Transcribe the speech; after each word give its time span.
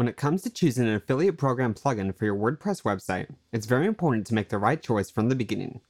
When 0.00 0.08
it 0.08 0.16
comes 0.16 0.40
to 0.40 0.48
choosing 0.50 0.88
an 0.88 0.94
affiliate 0.94 1.36
program 1.36 1.74
plugin 1.74 2.16
for 2.16 2.24
your 2.24 2.34
WordPress 2.34 2.84
website, 2.84 3.26
it's 3.52 3.66
very 3.66 3.84
important 3.84 4.26
to 4.28 4.34
make 4.34 4.48
the 4.48 4.56
right 4.56 4.82
choice 4.82 5.10
from 5.10 5.28
the 5.28 5.34
beginning. 5.34 5.82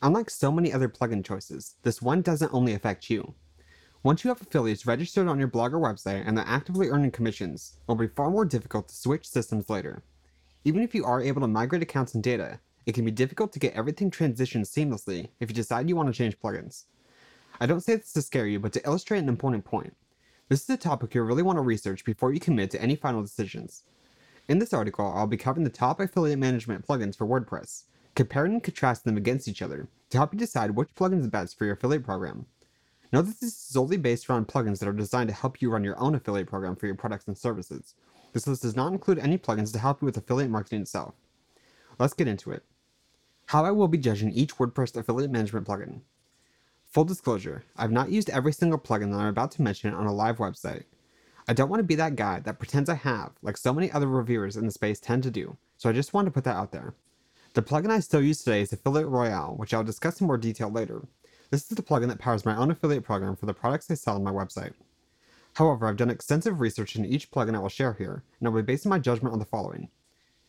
Unlike 0.00 0.30
so 0.30 0.50
many 0.50 0.72
other 0.72 0.88
plugin 0.88 1.22
choices, 1.22 1.74
this 1.82 2.00
one 2.00 2.22
doesn't 2.22 2.54
only 2.54 2.72
affect 2.72 3.10
you. 3.10 3.34
Once 4.02 4.24
you 4.24 4.28
have 4.30 4.40
affiliates 4.40 4.86
registered 4.86 5.28
on 5.28 5.38
your 5.38 5.48
blog 5.48 5.74
or 5.74 5.80
website 5.80 6.26
and 6.26 6.34
they're 6.34 6.46
actively 6.48 6.88
earning 6.88 7.10
commissions, 7.10 7.76
it 7.76 7.82
will 7.86 7.94
be 7.94 8.06
far 8.06 8.30
more 8.30 8.46
difficult 8.46 8.88
to 8.88 8.96
switch 8.96 9.28
systems 9.28 9.68
later. 9.68 10.02
Even 10.64 10.80
if 10.80 10.94
you 10.94 11.04
are 11.04 11.20
able 11.20 11.42
to 11.42 11.46
migrate 11.46 11.82
accounts 11.82 12.14
and 12.14 12.24
data, 12.24 12.58
it 12.86 12.94
can 12.94 13.04
be 13.04 13.10
difficult 13.10 13.52
to 13.52 13.58
get 13.58 13.74
everything 13.74 14.10
transitioned 14.10 14.64
seamlessly 14.64 15.28
if 15.40 15.50
you 15.50 15.54
decide 15.54 15.90
you 15.90 15.96
want 15.96 16.08
to 16.08 16.16
change 16.16 16.40
plugins. 16.40 16.84
I 17.60 17.66
don't 17.66 17.82
say 17.82 17.96
this 17.96 18.14
to 18.14 18.22
scare 18.22 18.46
you, 18.46 18.60
but 18.60 18.72
to 18.72 18.86
illustrate 18.86 19.18
an 19.18 19.28
important 19.28 19.66
point. 19.66 19.94
This 20.52 20.64
is 20.64 20.68
a 20.68 20.76
topic 20.76 21.14
you'll 21.14 21.24
really 21.24 21.42
want 21.42 21.56
to 21.56 21.62
research 21.62 22.04
before 22.04 22.30
you 22.30 22.38
commit 22.38 22.70
to 22.72 22.82
any 22.82 22.94
final 22.94 23.22
decisions. 23.22 23.84
In 24.48 24.58
this 24.58 24.74
article, 24.74 25.10
I'll 25.16 25.26
be 25.26 25.38
covering 25.38 25.64
the 25.64 25.70
top 25.70 25.98
affiliate 25.98 26.38
management 26.38 26.86
plugins 26.86 27.16
for 27.16 27.26
WordPress, 27.26 27.84
comparing 28.14 28.52
and 28.52 28.62
contrasting 28.62 29.08
them 29.08 29.16
against 29.16 29.48
each 29.48 29.62
other 29.62 29.88
to 30.10 30.18
help 30.18 30.34
you 30.34 30.38
decide 30.38 30.72
which 30.72 30.94
plugin 30.94 31.20
is 31.20 31.26
best 31.26 31.56
for 31.56 31.64
your 31.64 31.72
affiliate 31.72 32.04
program. 32.04 32.44
Note 33.14 33.22
that 33.22 33.40
this 33.40 33.44
is 33.44 33.56
solely 33.56 33.96
based 33.96 34.28
around 34.28 34.46
plugins 34.46 34.80
that 34.80 34.88
are 34.90 34.92
designed 34.92 35.30
to 35.30 35.34
help 35.34 35.62
you 35.62 35.70
run 35.70 35.84
your 35.84 35.98
own 35.98 36.14
affiliate 36.14 36.48
program 36.48 36.76
for 36.76 36.84
your 36.84 36.96
products 36.96 37.26
and 37.28 37.38
services. 37.38 37.94
This 38.34 38.46
list 38.46 38.60
does 38.60 38.76
not 38.76 38.92
include 38.92 39.20
any 39.20 39.38
plugins 39.38 39.72
to 39.72 39.78
help 39.78 40.02
you 40.02 40.04
with 40.04 40.18
affiliate 40.18 40.50
marketing 40.50 40.82
itself. 40.82 41.14
Let's 41.98 42.12
get 42.12 42.28
into 42.28 42.50
it. 42.50 42.62
How 43.46 43.64
I 43.64 43.70
will 43.70 43.88
be 43.88 43.96
judging 43.96 44.32
each 44.32 44.56
WordPress 44.56 44.94
affiliate 44.98 45.30
management 45.30 45.66
plugin. 45.66 46.02
Full 46.92 47.04
disclosure, 47.04 47.64
I've 47.74 47.90
not 47.90 48.10
used 48.10 48.28
every 48.28 48.52
single 48.52 48.78
plugin 48.78 49.12
that 49.12 49.18
I'm 49.18 49.28
about 49.28 49.50
to 49.52 49.62
mention 49.62 49.94
on 49.94 50.04
a 50.04 50.12
live 50.12 50.36
website. 50.36 50.84
I 51.48 51.54
don't 51.54 51.70
want 51.70 51.80
to 51.80 51.84
be 51.84 51.94
that 51.94 52.16
guy 52.16 52.40
that 52.40 52.58
pretends 52.58 52.90
I 52.90 52.96
have, 52.96 53.32
like 53.40 53.56
so 53.56 53.72
many 53.72 53.90
other 53.90 54.06
reviewers 54.06 54.58
in 54.58 54.66
the 54.66 54.72
space 54.72 55.00
tend 55.00 55.22
to 55.22 55.30
do, 55.30 55.56
so 55.78 55.88
I 55.88 55.94
just 55.94 56.12
wanted 56.12 56.26
to 56.26 56.32
put 56.32 56.44
that 56.44 56.56
out 56.56 56.70
there. 56.70 56.92
The 57.54 57.62
plugin 57.62 57.88
I 57.88 58.00
still 58.00 58.20
use 58.20 58.44
today 58.44 58.60
is 58.60 58.74
Affiliate 58.74 59.08
Royale, 59.08 59.54
which 59.56 59.72
I'll 59.72 59.82
discuss 59.82 60.20
in 60.20 60.26
more 60.26 60.36
detail 60.36 60.70
later. 60.70 61.00
This 61.50 61.62
is 61.62 61.68
the 61.68 61.82
plugin 61.82 62.08
that 62.08 62.18
powers 62.18 62.44
my 62.44 62.54
own 62.54 62.70
affiliate 62.70 63.04
program 63.04 63.36
for 63.36 63.46
the 63.46 63.54
products 63.54 63.90
I 63.90 63.94
sell 63.94 64.16
on 64.16 64.22
my 64.24 64.30
website. 64.30 64.74
However, 65.54 65.86
I've 65.86 65.96
done 65.96 66.10
extensive 66.10 66.60
research 66.60 66.94
into 66.96 67.08
each 67.08 67.30
plugin 67.30 67.56
I 67.56 67.60
will 67.60 67.70
share 67.70 67.94
here, 67.94 68.22
and 68.38 68.46
I'll 68.46 68.54
be 68.54 68.60
basing 68.60 68.90
my 68.90 68.98
judgment 68.98 69.32
on 69.32 69.38
the 69.38 69.46
following. 69.46 69.88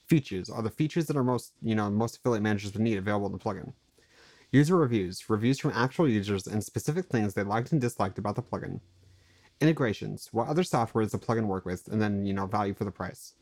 Features 0.08 0.50
are 0.50 0.62
the 0.62 0.70
features 0.70 1.06
that 1.06 1.16
are 1.16 1.24
most, 1.24 1.54
you 1.62 1.74
know, 1.74 1.90
most 1.90 2.18
affiliate 2.18 2.44
managers 2.44 2.74
would 2.74 2.82
need 2.82 2.98
available 2.98 3.28
in 3.28 3.32
the 3.32 3.40
plugin. 3.40 3.72
User 4.54 4.76
reviews, 4.76 5.32
reviews 5.32 5.58
from 5.60 5.72
actual 5.74 6.08
users 6.08 6.46
and 6.46 6.64
specific 6.64 7.08
things 7.08 7.34
they 7.34 7.42
liked 7.42 7.72
and 7.72 7.82
disliked 7.82 8.20
about 8.20 8.36
the 8.36 8.44
plugin. 8.44 8.82
Integrations, 9.60 10.30
what 10.32 10.48
other 10.48 10.64
software 10.64 11.04
does 11.04 11.12
the 11.12 11.18
plugin 11.18 11.48
work 11.48 11.66
with, 11.66 11.88
and 11.88 12.00
then, 12.00 12.24
you 12.24 12.34
know, 12.34 12.46
value 12.46 12.76
for 12.76 12.84
the 12.86 12.92
price. 12.92 13.34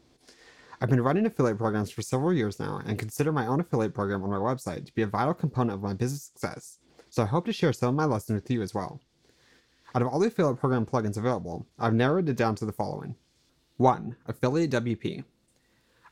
I've 0.79 0.89
been 0.89 1.01
running 1.01 1.25
affiliate 1.25 1.57
programs 1.57 1.91
for 1.91 2.01
several 2.01 2.31
years 2.31 2.61
now 2.61 2.81
and 2.85 2.97
consider 2.97 3.33
my 3.33 3.45
own 3.45 3.59
affiliate 3.59 3.93
program 3.93 4.23
on 4.23 4.29
my 4.29 4.37
website 4.37 4.85
to 4.85 4.93
be 4.93 5.01
a 5.01 5.07
vital 5.07 5.33
component 5.33 5.75
of 5.75 5.83
my 5.83 5.93
business 5.93 6.23
success, 6.23 6.79
so 7.09 7.23
I 7.23 7.25
hope 7.25 7.45
to 7.47 7.51
share 7.51 7.73
some 7.73 7.89
of 7.89 7.95
my 7.95 8.05
lessons 8.05 8.41
with 8.41 8.49
you 8.49 8.61
as 8.61 8.73
well. 8.73 9.01
Out 9.93 10.01
of 10.01 10.07
all 10.07 10.19
the 10.19 10.27
affiliate 10.27 10.61
program 10.61 10.85
plugins 10.85 11.17
available, 11.17 11.67
I've 11.77 11.93
narrowed 11.93 12.29
it 12.29 12.37
down 12.37 12.55
to 12.55 12.65
the 12.65 12.71
following 12.71 13.15
1. 13.75 14.15
Affiliate 14.27 14.71
WP. 14.71 15.25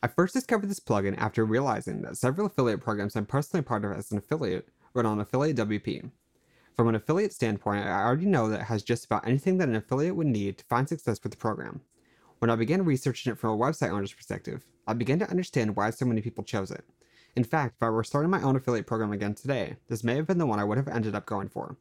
I 0.03 0.08
first 0.08 0.34
discovered 0.34 0.69
this 0.69 0.81
plugin 0.81 1.17
after 1.17 1.45
realizing 1.45 2.02
that 2.02 2.17
several 2.17 2.47
affiliate 2.47 2.81
programs 2.81 3.16
I'm 3.16 3.25
personally 3.25 3.63
part 3.63 3.86
of 3.86 3.94
as 3.94 4.11
an 4.11 4.17
affiliate 4.17 4.67
on 5.05 5.19
Affiliate 5.19 5.58
WP. 5.58 6.11
From 6.80 6.88
an 6.88 6.95
affiliate 6.95 7.33
standpoint, 7.33 7.86
I 7.86 8.05
already 8.05 8.25
know 8.25 8.47
that 8.47 8.61
it 8.61 8.67
has 8.67 8.83
just 8.83 9.03
about 9.03 9.28
anything 9.28 9.58
that 9.58 9.67
an 9.67 9.75
affiliate 9.75 10.16
would 10.16 10.28
need 10.28 10.58
to 10.59 10.64
find 10.64 10.88
success 10.88 11.22
with 11.22 11.33
the 11.33 11.38
program. 11.38 11.81
When 12.38 12.50
I 12.50 12.56
began 12.56 12.86
researching 12.86 13.33
it 13.33 13.38
from 13.38 13.50
a 13.50 13.58
website 13.58 13.91
owner's 13.91 14.14
perspective, 14.14 14.64
I 14.88 14.94
began 14.94 15.19
to 15.19 15.30
understand 15.30 15.75
why 15.75 15.89
so 15.89 16.06
many 16.06 16.22
people 16.22 16.41
chose 16.41 16.72
it. 16.72 16.86
In 17.36 17.44
fact, 17.44 17.75
if 17.75 17.83
I 17.83 17.89
were 17.89 18.06
starting 18.06 18.31
my 18.31 18.41
own 18.41 18.56
affiliate 18.56 18.88
program 18.88 19.11
again 19.11 19.36
today, 19.36 19.75
this 19.89 20.06
may 20.06 20.16
have 20.16 20.25
been 20.25 20.38
the 20.38 20.45
one 20.45 20.58
I 20.58 20.64
would 20.64 20.78
have 20.78 20.88
ended 20.88 21.16
up 21.16 21.25
going 21.25 21.50
for. 21.50 21.75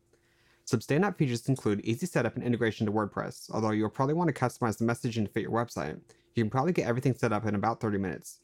Some 0.64 0.80
standout 0.80 1.16
features 1.16 1.48
include 1.48 1.80
easy 1.82 2.06
setup 2.06 2.34
and 2.34 2.42
integration 2.42 2.84
to 2.86 2.92
WordPress, 2.92 3.52
although 3.52 3.70
you'll 3.70 3.90
probably 3.90 4.14
want 4.14 4.34
to 4.34 4.40
customize 4.40 4.78
the 4.78 4.84
messaging 4.84 5.24
to 5.26 5.30
fit 5.30 5.44
your 5.44 5.52
website. 5.52 6.00
You 6.34 6.42
can 6.42 6.50
probably 6.50 6.72
get 6.72 6.88
everything 6.88 7.14
set 7.14 7.32
up 7.32 7.46
in 7.46 7.54
about 7.54 7.80
30 7.80 7.98
minutes. 7.98 8.40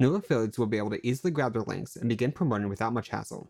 New 0.00 0.16
affiliates 0.16 0.58
will 0.58 0.66
be 0.66 0.78
able 0.78 0.90
to 0.90 1.06
easily 1.06 1.30
grab 1.30 1.52
their 1.52 1.62
links 1.62 1.94
and 1.94 2.08
begin 2.08 2.32
promoting 2.32 2.68
without 2.68 2.92
much 2.92 3.10
hassle 3.10 3.48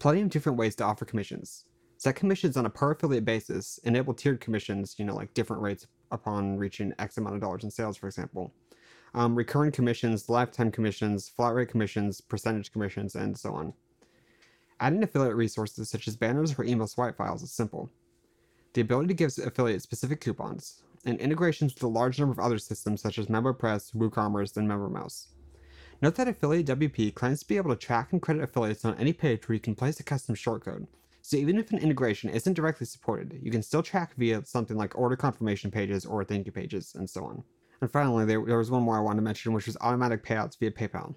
plenty 0.00 0.22
of 0.22 0.30
different 0.30 0.58
ways 0.58 0.74
to 0.74 0.84
offer 0.84 1.04
commissions. 1.04 1.66
Set 1.98 2.16
commissions 2.16 2.56
on 2.56 2.66
a 2.66 2.70
per 2.70 2.92
affiliate 2.92 3.26
basis, 3.26 3.78
enable 3.84 4.14
tiered 4.14 4.40
commissions, 4.40 4.96
you 4.98 5.04
know, 5.04 5.14
like 5.14 5.32
different 5.34 5.62
rates 5.62 5.86
upon 6.10 6.56
reaching 6.56 6.94
X 6.98 7.18
amount 7.18 7.36
of 7.36 7.42
dollars 7.42 7.62
in 7.62 7.70
sales, 7.70 7.98
for 7.98 8.08
example. 8.08 8.52
Um, 9.14 9.36
recurring 9.36 9.70
commissions, 9.70 10.28
lifetime 10.28 10.72
commissions, 10.72 11.28
flat 11.28 11.52
rate 11.54 11.68
commissions, 11.68 12.20
percentage 12.20 12.72
commissions, 12.72 13.14
and 13.14 13.36
so 13.36 13.52
on. 13.52 13.74
Adding 14.80 15.02
affiliate 15.02 15.36
resources 15.36 15.90
such 15.90 16.08
as 16.08 16.16
banners 16.16 16.58
or 16.58 16.64
email 16.64 16.86
swipe 16.86 17.18
files 17.18 17.42
is 17.42 17.52
simple. 17.52 17.90
The 18.72 18.80
ability 18.80 19.08
to 19.08 19.14
give 19.14 19.32
affiliates 19.44 19.84
specific 19.84 20.22
coupons, 20.22 20.82
and 21.04 21.18
integrations 21.18 21.74
with 21.74 21.82
a 21.82 21.88
large 21.88 22.18
number 22.18 22.32
of 22.32 22.38
other 22.38 22.58
systems 22.58 23.02
such 23.02 23.18
as 23.18 23.26
MemberPress, 23.26 23.94
WooCommerce, 23.94 24.56
and 24.56 24.66
MemberMouse. 24.66 25.26
Note 26.02 26.14
that 26.14 26.28
Affiliate 26.28 26.66
WP 26.66 27.14
claims 27.14 27.40
to 27.40 27.46
be 27.48 27.58
able 27.58 27.70
to 27.70 27.76
track 27.76 28.12
and 28.12 28.22
credit 28.22 28.42
affiliates 28.42 28.86
on 28.86 28.96
any 28.96 29.12
page 29.12 29.46
where 29.46 29.54
you 29.54 29.60
can 29.60 29.74
place 29.74 30.00
a 30.00 30.02
custom 30.02 30.34
shortcode. 30.34 30.86
So 31.20 31.36
even 31.36 31.58
if 31.58 31.70
an 31.72 31.78
integration 31.78 32.30
isn't 32.30 32.54
directly 32.54 32.86
supported, 32.86 33.38
you 33.42 33.50
can 33.50 33.62
still 33.62 33.82
track 33.82 34.14
via 34.16 34.42
something 34.46 34.78
like 34.78 34.96
order 34.96 35.14
confirmation 35.14 35.70
pages 35.70 36.06
or 36.06 36.24
thank 36.24 36.46
you 36.46 36.52
pages 36.52 36.94
and 36.94 37.08
so 37.08 37.24
on. 37.26 37.44
And 37.82 37.90
finally, 37.90 38.24
there, 38.24 38.42
there 38.46 38.56
was 38.56 38.70
one 38.70 38.82
more 38.82 38.96
I 38.96 39.00
wanted 39.00 39.16
to 39.16 39.22
mention, 39.22 39.52
which 39.52 39.66
was 39.66 39.76
automatic 39.82 40.24
payouts 40.24 40.58
via 40.58 40.70
PayPal. 40.70 41.14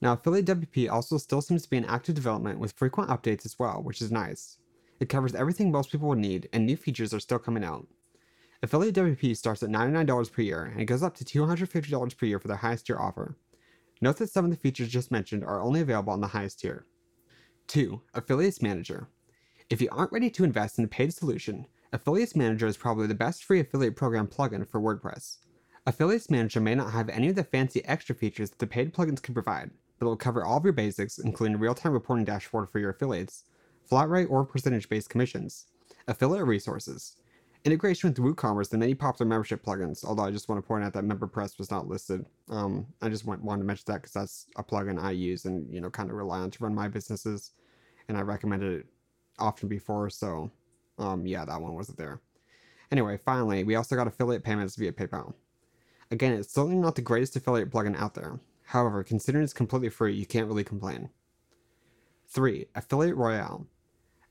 Now, 0.00 0.14
Affiliate 0.14 0.46
WP 0.46 0.90
also 0.90 1.16
still 1.16 1.40
seems 1.40 1.62
to 1.62 1.70
be 1.70 1.76
in 1.76 1.84
active 1.84 2.16
development 2.16 2.58
with 2.58 2.72
frequent 2.72 3.10
updates 3.10 3.46
as 3.46 3.56
well, 3.56 3.82
which 3.84 4.02
is 4.02 4.10
nice. 4.10 4.58
It 4.98 5.08
covers 5.08 5.36
everything 5.36 5.70
most 5.70 5.92
people 5.92 6.08
would 6.08 6.18
need, 6.18 6.48
and 6.52 6.66
new 6.66 6.76
features 6.76 7.14
are 7.14 7.20
still 7.20 7.38
coming 7.38 7.64
out. 7.64 7.86
Affiliate 8.64 8.96
WP 8.96 9.36
starts 9.36 9.62
at 9.62 9.70
$99 9.70 10.32
per 10.32 10.42
year, 10.42 10.64
and 10.64 10.80
it 10.80 10.86
goes 10.86 11.04
up 11.04 11.14
to 11.16 11.24
$250 11.24 12.16
per 12.16 12.26
year 12.26 12.40
for 12.40 12.48
their 12.48 12.56
highest 12.56 12.86
tier 12.86 12.98
offer. 12.98 13.36
Note 14.00 14.16
that 14.18 14.30
some 14.30 14.44
of 14.44 14.50
the 14.50 14.56
features 14.56 14.88
just 14.88 15.10
mentioned 15.10 15.44
are 15.44 15.60
only 15.60 15.80
available 15.80 16.12
on 16.12 16.20
the 16.20 16.28
highest 16.28 16.60
tier. 16.60 16.86
2. 17.66 18.00
Affiliates 18.14 18.62
Manager. 18.62 19.08
If 19.70 19.82
you 19.82 19.88
aren't 19.90 20.12
ready 20.12 20.30
to 20.30 20.44
invest 20.44 20.78
in 20.78 20.84
a 20.84 20.88
paid 20.88 21.12
solution, 21.12 21.66
Affiliates 21.92 22.36
Manager 22.36 22.66
is 22.66 22.76
probably 22.76 23.06
the 23.06 23.14
best 23.14 23.44
free 23.44 23.60
affiliate 23.60 23.96
program 23.96 24.26
plugin 24.26 24.68
for 24.68 24.80
WordPress. 24.80 25.38
Affiliates 25.86 26.30
Manager 26.30 26.60
may 26.60 26.74
not 26.74 26.92
have 26.92 27.08
any 27.08 27.28
of 27.28 27.34
the 27.34 27.44
fancy 27.44 27.84
extra 27.86 28.14
features 28.14 28.50
that 28.50 28.58
the 28.58 28.66
paid 28.66 28.94
plugins 28.94 29.22
can 29.22 29.34
provide, 29.34 29.70
but 29.98 30.06
it 30.06 30.08
will 30.08 30.16
cover 30.16 30.44
all 30.44 30.58
of 30.58 30.64
your 30.64 30.72
basics, 30.72 31.18
including 31.18 31.56
a 31.56 31.58
real-time 31.58 31.92
reporting 31.92 32.24
dashboard 32.24 32.70
for 32.70 32.78
your 32.78 32.90
affiliates, 32.90 33.44
flat 33.84 34.08
rate 34.08 34.26
or 34.26 34.44
percentage-based 34.44 35.10
commissions, 35.10 35.66
affiliate 36.06 36.46
resources, 36.46 37.16
integration 37.64 38.10
with 38.10 38.18
WooCommerce 38.18 38.72
and 38.72 38.80
many 38.80 38.94
popular 38.94 39.28
membership 39.28 39.64
plugins. 39.64 40.04
Although 40.04 40.24
I 40.24 40.30
just 40.30 40.48
want 40.48 40.62
to 40.62 40.66
point 40.66 40.84
out 40.84 40.92
that 40.94 41.04
MemberPress 41.04 41.58
was 41.58 41.70
not 41.70 41.88
listed. 41.88 42.24
Um, 42.48 42.86
I 43.02 43.08
just 43.08 43.26
want, 43.26 43.42
wanted 43.42 43.62
to 43.62 43.66
mention 43.66 43.84
that 43.88 44.02
because 44.02 44.12
that's 44.12 44.46
a 44.56 44.64
plugin 44.64 45.02
I 45.02 45.10
use 45.10 45.44
and 45.44 45.72
you 45.72 45.80
know 45.80 45.90
kind 45.90 46.10
of 46.10 46.16
rely 46.16 46.38
on 46.38 46.50
to 46.50 46.64
run 46.64 46.74
my 46.74 46.88
businesses, 46.88 47.52
and 48.08 48.16
I 48.16 48.22
recommended 48.22 48.80
it 48.80 48.86
often 49.38 49.68
before. 49.68 50.10
So, 50.10 50.50
um, 50.98 51.26
yeah, 51.26 51.44
that 51.44 51.60
one 51.60 51.74
wasn't 51.74 51.98
there. 51.98 52.20
Anyway, 52.90 53.18
finally, 53.24 53.64
we 53.64 53.74
also 53.74 53.96
got 53.96 54.06
affiliate 54.06 54.44
payments 54.44 54.76
via 54.76 54.92
PayPal. 54.92 55.34
Again, 56.10 56.32
it's 56.32 56.52
certainly 56.52 56.78
not 56.78 56.94
the 56.94 57.02
greatest 57.02 57.36
affiliate 57.36 57.70
plugin 57.70 57.96
out 57.96 58.14
there. 58.14 58.40
However, 58.64 59.04
considering 59.04 59.44
it's 59.44 59.52
completely 59.52 59.90
free, 59.90 60.14
you 60.14 60.26
can't 60.26 60.48
really 60.48 60.64
complain. 60.64 61.10
3. 62.28 62.66
Affiliate 62.74 63.16
Royale. 63.16 63.66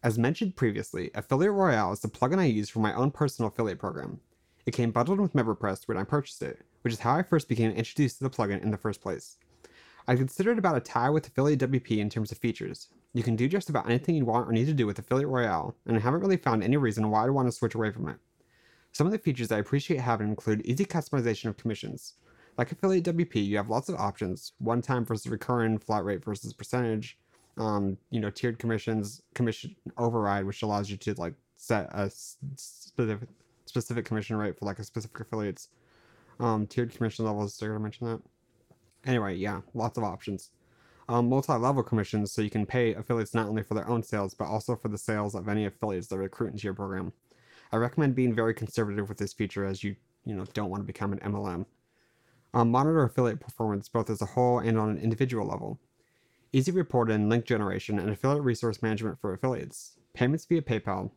As 0.03 0.19
mentioned 0.19 0.55
previously, 0.55 1.09
Affiliate 1.15 1.53
Royale 1.53 1.91
is 1.91 2.01
the 2.01 2.07
plugin 2.07 2.37
I 2.37 2.45
use 2.45 2.69
for 2.69 2.79
my 2.79 2.93
own 2.93 3.09
personal 3.09 3.49
affiliate 3.49 3.79
program. 3.79 4.19
It 4.67 4.71
came 4.71 4.91
bundled 4.91 5.19
with 5.19 5.33
MemberPress 5.33 5.87
when 5.87 5.97
I 5.97 6.03
purchased 6.03 6.43
it, 6.43 6.63
which 6.83 6.93
is 6.93 6.99
how 6.99 7.15
I 7.15 7.23
first 7.23 7.49
became 7.49 7.71
introduced 7.71 8.19
to 8.19 8.23
the 8.23 8.29
plugin 8.29 8.61
in 8.61 8.69
the 8.69 8.77
first 8.77 9.01
place. 9.01 9.37
I 10.07 10.15
considered 10.15 10.59
about 10.59 10.77
a 10.77 10.81
tie 10.81 11.09
with 11.09 11.25
Affiliate 11.25 11.59
WP 11.59 11.97
in 11.97 12.09
terms 12.11 12.31
of 12.31 12.37
features. 12.37 12.89
You 13.13 13.23
can 13.23 13.35
do 13.35 13.47
just 13.47 13.69
about 13.69 13.87
anything 13.87 14.15
you 14.15 14.25
want 14.25 14.47
or 14.47 14.51
need 14.51 14.67
to 14.67 14.73
do 14.73 14.85
with 14.85 14.99
Affiliate 14.99 15.29
Royale, 15.29 15.75
and 15.87 15.97
I 15.97 15.99
haven't 15.99 16.21
really 16.21 16.37
found 16.37 16.63
any 16.63 16.77
reason 16.77 17.09
why 17.09 17.23
I'd 17.23 17.31
want 17.31 17.47
to 17.47 17.51
switch 17.51 17.73
away 17.73 17.91
from 17.91 18.07
it. 18.07 18.17
Some 18.91 19.07
of 19.07 19.13
the 19.13 19.19
features 19.19 19.51
I 19.51 19.57
appreciate 19.57 19.99
having 19.99 20.27
include 20.27 20.61
easy 20.61 20.85
customization 20.85 21.45
of 21.45 21.57
commissions. 21.57 22.13
Like 22.55 22.71
Affiliate 22.71 23.05
WP, 23.05 23.43
you 23.43 23.57
have 23.57 23.69
lots 23.69 23.89
of 23.89 23.95
options 23.95 24.53
one 24.59 24.83
time 24.83 25.05
versus 25.05 25.27
recurring, 25.27 25.79
flat 25.79 26.03
rate 26.03 26.23
versus 26.23 26.53
percentage, 26.53 27.17
um, 27.57 27.97
you 28.09 28.19
know, 28.19 28.29
tiered 28.29 28.59
commissions, 28.59 29.21
commission 29.33 29.75
override, 29.97 30.45
which 30.45 30.61
allows 30.63 30.89
you 30.89 30.97
to 30.97 31.13
like 31.15 31.33
set 31.57 31.89
a 31.93 32.09
specific 32.09 33.29
specific 33.65 34.05
commission 34.05 34.37
rate 34.37 34.57
for 34.57 34.65
like 34.65 34.79
a 34.79 34.83
specific 34.83 35.19
affiliates. 35.19 35.69
Um, 36.39 36.67
tiered 36.67 36.93
commission 36.93 37.25
levels. 37.25 37.57
Did 37.57 37.71
I 37.71 37.77
mention 37.77 38.07
that? 38.07 38.21
Anyway, 39.05 39.35
yeah, 39.35 39.61
lots 39.73 39.97
of 39.97 40.03
options. 40.03 40.51
Um, 41.09 41.29
multi-level 41.29 41.83
commissions, 41.83 42.33
so 42.33 42.41
you 42.41 42.49
can 42.49 42.65
pay 42.65 42.93
affiliates 42.93 43.33
not 43.33 43.47
only 43.47 43.63
for 43.63 43.75
their 43.75 43.87
own 43.87 44.03
sales, 44.03 44.33
but 44.33 44.45
also 44.45 44.75
for 44.75 44.89
the 44.89 44.97
sales 44.97 45.35
of 45.35 45.47
any 45.47 45.65
affiliates 45.65 46.07
that 46.07 46.17
recruit 46.17 46.51
into 46.51 46.65
your 46.65 46.73
program. 46.73 47.13
I 47.71 47.77
recommend 47.77 48.15
being 48.15 48.35
very 48.35 48.53
conservative 48.53 49.07
with 49.07 49.17
this 49.17 49.33
feature 49.33 49.65
as 49.65 49.83
you, 49.83 49.95
you 50.25 50.35
know, 50.35 50.45
don't 50.53 50.69
want 50.69 50.83
to 50.83 50.87
become 50.87 51.13
an 51.13 51.19
MLM. 51.19 51.65
Um, 52.53 52.71
monitor 52.71 53.03
affiliate 53.03 53.39
performance 53.39 53.87
both 53.87 54.09
as 54.09 54.21
a 54.21 54.25
whole 54.25 54.59
and 54.59 54.77
on 54.77 54.89
an 54.89 54.97
individual 54.97 55.47
level. 55.47 55.79
Easy 56.53 56.71
report 56.71 57.11
and 57.11 57.29
link 57.29 57.45
generation 57.45 57.99
and 57.99 58.09
affiliate 58.09 58.43
resource 58.43 58.81
management 58.81 59.19
for 59.19 59.33
affiliates. 59.33 59.97
Payments 60.13 60.45
via 60.45 60.61
PayPal. 60.61 61.11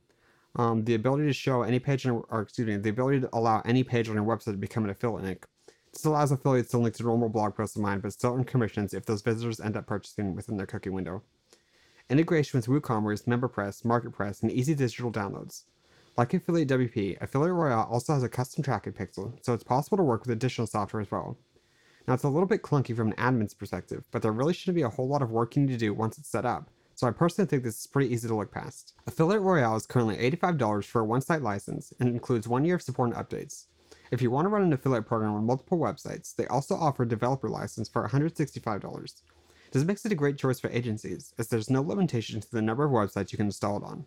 Um, 0.57 0.85
the 0.85 0.95
ability 0.95 1.27
to 1.27 1.33
show 1.33 1.63
any 1.63 1.79
page 1.79 2.07
on, 2.07 2.25
or 2.29 2.43
excuse 2.43 2.67
me, 2.67 2.77
the 2.77 2.91
ability 2.91 3.21
to 3.21 3.29
allow 3.33 3.63
any 3.65 3.85
page 3.85 4.09
on 4.09 4.17
your 4.17 4.25
website 4.25 4.53
to 4.53 4.53
become 4.55 4.85
an 4.85 4.91
affiliate 4.91 5.25
link. 5.25 5.47
This 5.93 6.05
allows 6.05 6.33
affiliates 6.33 6.71
to 6.71 6.79
link 6.79 6.95
to 6.97 7.03
normal 7.05 7.29
blog 7.29 7.55
posts 7.55 7.77
of 7.77 7.83
mine, 7.83 8.01
but 8.01 8.13
still 8.13 8.35
earn 8.35 8.45
commissions 8.45 8.93
if 8.93 9.07
those 9.07 9.23
visitors 9.23 9.61
end 9.61 9.77
up 9.77 9.87
purchasing 9.87 10.35
within 10.35 10.57
their 10.57 10.67
cookie 10.67 10.91
window. 10.91 11.23
Integration 12.09 12.59
with 12.59 12.67
WooCommerce, 12.67 13.25
MemberPress, 13.25 13.85
MarketPress, 13.85 14.43
and 14.43 14.51
easy 14.51 14.75
digital 14.75 15.13
downloads. 15.13 15.63
Like 16.17 16.35
Affiliate 16.35 16.69
WP, 16.69 17.23
Affiliate 17.23 17.55
Royale 17.55 17.89
also 17.89 18.15
has 18.15 18.25
a 18.25 18.29
custom 18.29 18.65
tracking 18.65 18.93
pixel, 18.93 19.33
so 19.43 19.55
it's 19.55 19.65
possible 19.65 19.97
to 19.97 20.03
work 20.03 20.23
with 20.23 20.33
additional 20.33 20.67
software 20.67 21.01
as 21.01 21.11
well. 21.11 21.39
Now 22.11 22.15
it's 22.15 22.25
a 22.25 22.29
little 22.29 22.49
bit 22.49 22.63
clunky 22.63 22.97
from 22.97 23.13
an 23.13 23.15
admin's 23.19 23.55
perspective, 23.55 24.03
but 24.11 24.21
there 24.21 24.33
really 24.33 24.53
shouldn't 24.53 24.75
be 24.75 24.83
a 24.83 24.89
whole 24.89 25.07
lot 25.07 25.23
of 25.23 25.31
work 25.31 25.55
you 25.55 25.63
need 25.63 25.71
to 25.71 25.79
do 25.79 25.95
once 25.95 26.19
it's 26.19 26.29
set 26.29 26.45
up, 26.45 26.69
so 26.97 27.07
I 27.07 27.13
personally 27.13 27.49
think 27.49 27.63
this 27.63 27.79
is 27.79 27.87
pretty 27.87 28.13
easy 28.13 28.27
to 28.27 28.35
look 28.35 28.51
past. 28.51 28.95
Affiliate 29.07 29.43
Royale 29.43 29.77
is 29.77 29.87
currently 29.87 30.17
$85 30.17 30.87
for 30.87 31.03
a 31.03 31.05
one-site 31.05 31.41
license 31.41 31.93
and 32.01 32.09
includes 32.09 32.49
one 32.49 32.65
year 32.65 32.75
of 32.75 32.83
support 32.83 33.15
and 33.15 33.17
updates. 33.17 33.67
If 34.11 34.21
you 34.21 34.33
want 34.33 34.47
to 34.47 34.49
run 34.49 34.63
an 34.63 34.73
affiliate 34.73 35.07
program 35.07 35.35
on 35.35 35.47
multiple 35.47 35.79
websites, 35.79 36.35
they 36.35 36.49
also 36.49 36.75
offer 36.75 37.05
a 37.05 37.09
developer 37.09 37.49
license 37.49 37.89
for 37.89 38.05
$165. 38.09 39.23
This 39.71 39.85
makes 39.85 40.05
it 40.05 40.11
a 40.11 40.17
great 40.17 40.37
choice 40.37 40.59
for 40.59 40.69
agencies, 40.71 41.33
as 41.39 41.47
there's 41.47 41.71
no 41.71 41.81
limitation 41.81 42.41
to 42.41 42.51
the 42.51 42.61
number 42.61 42.85
of 42.85 42.91
websites 42.91 43.31
you 43.31 43.37
can 43.37 43.47
install 43.47 43.77
it 43.77 43.85
on. 43.85 44.05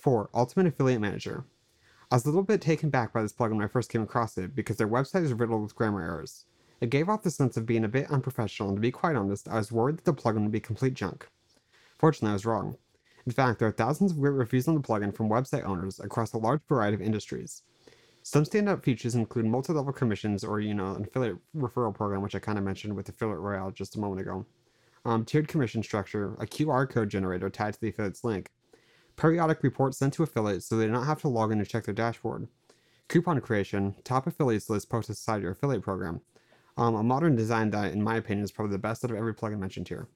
4. 0.00 0.30
Ultimate 0.32 0.68
Affiliate 0.68 1.00
Manager. 1.00 1.46
I 2.14 2.16
was 2.16 2.26
a 2.26 2.28
little 2.28 2.44
bit 2.44 2.60
taken 2.60 2.90
back 2.90 3.12
by 3.12 3.22
this 3.22 3.32
plugin 3.32 3.56
when 3.56 3.64
I 3.64 3.66
first 3.66 3.90
came 3.90 4.02
across 4.02 4.38
it 4.38 4.54
because 4.54 4.76
their 4.76 4.86
website 4.86 5.24
is 5.24 5.32
riddled 5.32 5.62
with 5.62 5.74
grammar 5.74 6.00
errors. 6.00 6.44
It 6.80 6.90
gave 6.90 7.08
off 7.08 7.24
the 7.24 7.30
sense 7.32 7.56
of 7.56 7.66
being 7.66 7.82
a 7.82 7.88
bit 7.88 8.08
unprofessional, 8.08 8.68
and 8.68 8.76
to 8.76 8.80
be 8.80 8.92
quite 8.92 9.16
honest, 9.16 9.48
I 9.48 9.56
was 9.56 9.72
worried 9.72 9.96
that 9.96 10.04
the 10.04 10.14
plugin 10.14 10.42
would 10.42 10.52
be 10.52 10.60
complete 10.60 10.94
junk. 10.94 11.26
Fortunately, 11.98 12.30
I 12.30 12.34
was 12.34 12.46
wrong. 12.46 12.76
In 13.26 13.32
fact, 13.32 13.58
there 13.58 13.66
are 13.66 13.72
thousands 13.72 14.12
of 14.12 14.20
great 14.20 14.30
reviews 14.30 14.68
on 14.68 14.76
the 14.76 14.80
plugin 14.80 15.12
from 15.12 15.28
website 15.28 15.64
owners 15.64 15.98
across 15.98 16.32
a 16.32 16.38
large 16.38 16.60
variety 16.68 16.94
of 16.94 17.02
industries. 17.02 17.64
Some 18.22 18.44
standout 18.44 18.84
features 18.84 19.16
include 19.16 19.46
multi-level 19.46 19.92
commissions 19.92 20.44
or, 20.44 20.60
you 20.60 20.72
know, 20.72 20.94
an 20.94 21.02
affiliate 21.02 21.38
referral 21.56 21.92
program, 21.92 22.22
which 22.22 22.36
I 22.36 22.38
kind 22.38 22.58
of 22.58 22.64
mentioned 22.64 22.94
with 22.94 23.08
Affiliate 23.08 23.40
Royale 23.40 23.72
just 23.72 23.96
a 23.96 24.00
moment 24.00 24.20
ago. 24.20 24.46
Um, 25.04 25.24
tiered 25.24 25.48
commission 25.48 25.82
structure, 25.82 26.34
a 26.34 26.46
QR 26.46 26.88
code 26.88 27.08
generator 27.08 27.50
tied 27.50 27.74
to 27.74 27.80
the 27.80 27.88
affiliate's 27.88 28.22
link, 28.22 28.52
periodic 29.16 29.62
reports 29.62 29.98
sent 29.98 30.14
to 30.14 30.22
affiliates 30.22 30.66
so 30.66 30.76
they 30.76 30.86
do 30.86 30.92
not 30.92 31.06
have 31.06 31.20
to 31.22 31.28
log 31.28 31.52
in 31.52 31.58
to 31.58 31.64
check 31.64 31.84
their 31.84 31.94
dashboard, 31.94 32.48
coupon 33.08 33.40
creation, 33.40 33.94
top 34.04 34.26
affiliates 34.26 34.70
list 34.70 34.88
posted 34.88 35.12
inside 35.14 35.42
your 35.42 35.52
affiliate 35.52 35.82
program, 35.82 36.20
um, 36.76 36.94
a 36.94 37.02
modern 37.02 37.36
design 37.36 37.70
that, 37.70 37.92
in 37.92 38.02
my 38.02 38.16
opinion, 38.16 38.44
is 38.44 38.52
probably 38.52 38.72
the 38.72 38.78
best 38.78 39.04
out 39.04 39.10
of 39.10 39.16
every 39.16 39.34
plugin 39.34 39.58
mentioned 39.58 39.88
here. 39.88 40.08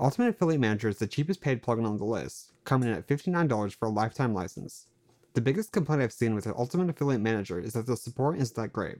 Ultimate 0.00 0.30
Affiliate 0.30 0.60
Manager 0.60 0.88
is 0.88 0.98
the 0.98 1.06
cheapest 1.06 1.40
paid 1.40 1.62
plugin 1.62 1.86
on 1.86 1.98
the 1.98 2.04
list, 2.04 2.52
coming 2.64 2.88
in 2.88 2.94
at 2.94 3.06
$59 3.06 3.74
for 3.76 3.86
a 3.86 3.90
lifetime 3.90 4.34
license. 4.34 4.86
The 5.34 5.40
biggest 5.40 5.72
complaint 5.72 6.02
I've 6.02 6.12
seen 6.12 6.34
with 6.34 6.44
the 6.44 6.56
Ultimate 6.56 6.90
Affiliate 6.90 7.20
Manager 7.20 7.60
is 7.60 7.74
that 7.74 7.86
the 7.86 7.96
support 7.96 8.38
isn't 8.38 8.56
that 8.56 8.72
great. 8.72 8.98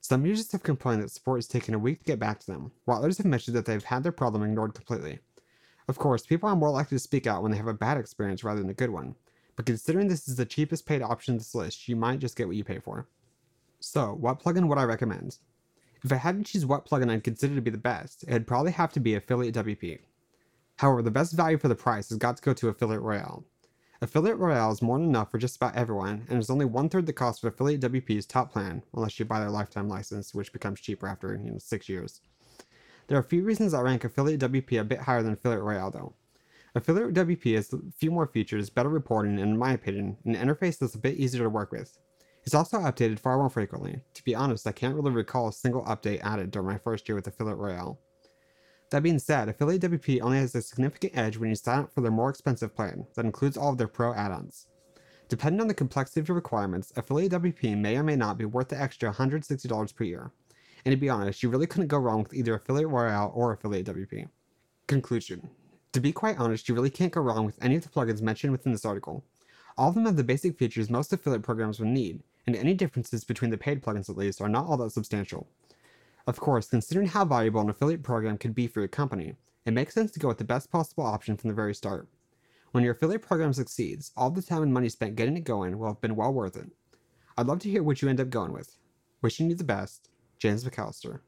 Some 0.00 0.24
users 0.24 0.50
have 0.52 0.62
complained 0.62 1.02
that 1.02 1.10
support 1.10 1.40
is 1.40 1.46
taking 1.46 1.74
a 1.74 1.78
week 1.78 1.98
to 1.98 2.04
get 2.04 2.18
back 2.18 2.40
to 2.40 2.46
them, 2.46 2.72
while 2.86 2.98
others 2.98 3.18
have 3.18 3.26
mentioned 3.26 3.54
that 3.56 3.66
they've 3.66 3.84
had 3.84 4.02
their 4.02 4.12
problem 4.12 4.42
ignored 4.42 4.74
completely. 4.74 5.18
Of 5.90 5.98
course, 5.98 6.24
people 6.24 6.48
are 6.48 6.54
more 6.54 6.70
likely 6.70 6.94
to 6.94 7.00
speak 7.00 7.26
out 7.26 7.42
when 7.42 7.50
they 7.50 7.58
have 7.58 7.66
a 7.66 7.74
bad 7.74 7.98
experience 7.98 8.44
rather 8.44 8.60
than 8.60 8.70
a 8.70 8.74
good 8.74 8.90
one, 8.90 9.16
but 9.56 9.66
considering 9.66 10.06
this 10.06 10.28
is 10.28 10.36
the 10.36 10.46
cheapest 10.46 10.86
paid 10.86 11.02
option 11.02 11.34
in 11.34 11.38
this 11.38 11.52
list, 11.52 11.88
you 11.88 11.96
might 11.96 12.20
just 12.20 12.36
get 12.36 12.46
what 12.46 12.54
you 12.54 12.62
pay 12.62 12.78
for. 12.78 13.08
So, 13.80 14.12
what 14.12 14.40
plugin 14.40 14.68
would 14.68 14.78
I 14.78 14.84
recommend? 14.84 15.38
If 16.04 16.12
I 16.12 16.14
had 16.14 16.38
to 16.38 16.44
choose 16.44 16.64
what 16.64 16.86
plugin 16.86 17.10
I'd 17.10 17.24
consider 17.24 17.56
to 17.56 17.60
be 17.60 17.72
the 17.72 17.76
best, 17.76 18.22
it'd 18.28 18.46
probably 18.46 18.70
have 18.70 18.92
to 18.92 19.00
be 19.00 19.16
Affiliate 19.16 19.56
WP. 19.56 19.98
However, 20.76 21.02
the 21.02 21.10
best 21.10 21.32
value 21.32 21.58
for 21.58 21.66
the 21.66 21.74
price 21.74 22.10
has 22.10 22.18
got 22.18 22.36
to 22.36 22.42
go 22.44 22.54
to 22.54 22.68
Affiliate 22.68 23.02
Royale. 23.02 23.42
Affiliate 24.00 24.38
Royale 24.38 24.70
is 24.70 24.82
more 24.82 24.96
than 24.96 25.08
enough 25.08 25.32
for 25.32 25.38
just 25.38 25.56
about 25.56 25.74
everyone, 25.74 26.24
and 26.30 26.38
is 26.38 26.50
only 26.50 26.66
one 26.66 26.88
third 26.88 27.06
the 27.06 27.12
cost 27.12 27.42
of 27.42 27.52
Affiliate 27.52 27.80
WP's 27.80 28.26
top 28.26 28.52
plan, 28.52 28.84
unless 28.94 29.18
you 29.18 29.24
buy 29.24 29.40
their 29.40 29.50
lifetime 29.50 29.88
license, 29.88 30.34
which 30.34 30.52
becomes 30.52 30.80
cheaper 30.80 31.08
after 31.08 31.34
you 31.34 31.50
know, 31.50 31.58
six 31.58 31.88
years. 31.88 32.20
There 33.10 33.18
are 33.18 33.22
a 33.22 33.24
few 33.24 33.42
reasons 33.42 33.74
I 33.74 33.80
rank 33.80 34.04
Affiliate 34.04 34.38
WP 34.38 34.80
a 34.80 34.84
bit 34.84 35.00
higher 35.00 35.20
than 35.20 35.32
Affiliate 35.32 35.64
Royale 35.64 35.90
though. 35.90 36.14
Affiliate 36.76 37.12
WP 37.12 37.56
has 37.56 37.72
a 37.72 37.80
few 37.96 38.12
more 38.12 38.28
features, 38.28 38.70
better 38.70 38.88
reporting, 38.88 39.40
and 39.40 39.50
in 39.50 39.58
my 39.58 39.72
opinion, 39.72 40.16
an 40.24 40.36
interface 40.36 40.78
that's 40.78 40.94
a 40.94 40.98
bit 40.98 41.16
easier 41.16 41.42
to 41.42 41.50
work 41.50 41.72
with. 41.72 41.98
It's 42.44 42.54
also 42.54 42.78
updated 42.78 43.18
far 43.18 43.36
more 43.36 43.50
frequently. 43.50 43.98
To 44.14 44.22
be 44.22 44.36
honest, 44.36 44.64
I 44.64 44.70
can't 44.70 44.94
really 44.94 45.10
recall 45.10 45.48
a 45.48 45.52
single 45.52 45.84
update 45.86 46.20
added 46.22 46.52
during 46.52 46.68
my 46.68 46.78
first 46.78 47.08
year 47.08 47.16
with 47.16 47.26
Affiliate 47.26 47.58
Royale. 47.58 47.98
That 48.92 49.02
being 49.02 49.18
said, 49.18 49.48
Affiliate 49.48 49.82
WP 49.82 50.20
only 50.22 50.38
has 50.38 50.54
a 50.54 50.62
significant 50.62 51.18
edge 51.18 51.36
when 51.36 51.48
you 51.48 51.56
sign 51.56 51.80
up 51.80 51.92
for 51.92 52.02
their 52.02 52.12
more 52.12 52.30
expensive 52.30 52.76
plan 52.76 53.08
that 53.16 53.24
includes 53.24 53.56
all 53.56 53.72
of 53.72 53.78
their 53.78 53.88
pro 53.88 54.14
add-ons. 54.14 54.68
Depending 55.28 55.60
on 55.60 55.66
the 55.66 55.74
complexity 55.74 56.20
of 56.20 56.28
your 56.28 56.36
requirements, 56.36 56.92
Affiliate 56.94 57.32
WP 57.32 57.76
may 57.76 57.96
or 57.96 58.04
may 58.04 58.14
not 58.14 58.38
be 58.38 58.44
worth 58.44 58.68
the 58.68 58.80
extra 58.80 59.12
$160 59.12 59.96
per 59.96 60.04
year. 60.04 60.30
And 60.84 60.92
to 60.92 60.96
be 60.96 61.08
honest, 61.08 61.42
you 61.42 61.50
really 61.50 61.66
couldn't 61.66 61.88
go 61.88 61.98
wrong 61.98 62.22
with 62.22 62.34
either 62.34 62.54
Affiliate 62.54 62.88
Royale 62.88 63.32
or 63.34 63.52
Affiliate 63.52 63.86
WP. 63.86 64.28
Conclusion. 64.86 65.50
To 65.92 66.00
be 66.00 66.12
quite 66.12 66.38
honest, 66.38 66.68
you 66.68 66.74
really 66.74 66.90
can't 66.90 67.12
go 67.12 67.20
wrong 67.20 67.44
with 67.44 67.62
any 67.62 67.76
of 67.76 67.82
the 67.82 67.88
plugins 67.88 68.22
mentioned 68.22 68.52
within 68.52 68.72
this 68.72 68.84
article. 68.84 69.24
All 69.76 69.88
of 69.88 69.94
them 69.94 70.06
have 70.06 70.16
the 70.16 70.24
basic 70.24 70.58
features 70.58 70.90
most 70.90 71.12
affiliate 71.12 71.42
programs 71.42 71.80
would 71.80 71.88
need, 71.88 72.22
and 72.46 72.54
any 72.54 72.74
differences 72.74 73.24
between 73.24 73.50
the 73.50 73.58
paid 73.58 73.82
plugins 73.82 74.08
at 74.08 74.16
least 74.16 74.40
are 74.40 74.48
not 74.48 74.66
all 74.66 74.76
that 74.76 74.90
substantial. 74.90 75.48
Of 76.26 76.38
course, 76.38 76.68
considering 76.68 77.08
how 77.08 77.24
valuable 77.24 77.60
an 77.60 77.70
affiliate 77.70 78.02
program 78.02 78.38
could 78.38 78.54
be 78.54 78.66
for 78.66 78.80
your 78.80 78.88
company, 78.88 79.34
it 79.64 79.72
makes 79.72 79.94
sense 79.94 80.10
to 80.12 80.20
go 80.20 80.28
with 80.28 80.38
the 80.38 80.44
best 80.44 80.70
possible 80.70 81.04
option 81.04 81.36
from 81.36 81.48
the 81.48 81.54
very 81.54 81.74
start. 81.74 82.08
When 82.72 82.84
your 82.84 82.92
affiliate 82.92 83.22
program 83.22 83.52
succeeds, 83.52 84.12
all 84.16 84.30
the 84.30 84.42
time 84.42 84.62
and 84.62 84.72
money 84.72 84.88
spent 84.88 85.16
getting 85.16 85.36
it 85.36 85.44
going 85.44 85.78
will 85.78 85.88
have 85.88 86.00
been 86.00 86.14
well 86.14 86.32
worth 86.32 86.56
it. 86.56 86.70
I'd 87.36 87.46
love 87.46 87.58
to 87.60 87.70
hear 87.70 87.82
what 87.82 88.02
you 88.02 88.08
end 88.08 88.20
up 88.20 88.30
going 88.30 88.52
with. 88.52 88.76
Wishing 89.22 89.50
you 89.50 89.56
the 89.56 89.64
best, 89.64 90.09
James 90.40 90.64
McAllister. 90.64 91.20